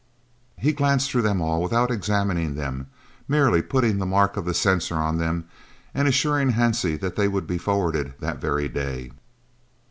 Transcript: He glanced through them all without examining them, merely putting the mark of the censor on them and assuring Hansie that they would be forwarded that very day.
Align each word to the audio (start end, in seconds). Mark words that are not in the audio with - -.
He 0.57 0.73
glanced 0.73 1.11
through 1.11 1.21
them 1.21 1.41
all 1.41 1.61
without 1.61 1.91
examining 1.91 2.55
them, 2.55 2.87
merely 3.27 3.61
putting 3.61 3.99
the 3.99 4.05
mark 4.07 4.35
of 4.35 4.45
the 4.45 4.53
censor 4.55 4.95
on 4.95 5.19
them 5.19 5.45
and 5.93 6.07
assuring 6.07 6.53
Hansie 6.53 6.99
that 6.99 7.15
they 7.15 7.27
would 7.27 7.45
be 7.45 7.59
forwarded 7.59 8.15
that 8.19 8.41
very 8.41 8.67
day. 8.67 9.11